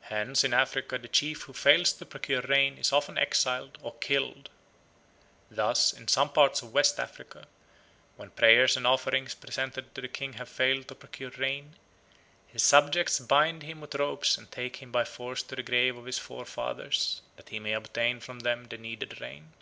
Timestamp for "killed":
3.96-4.48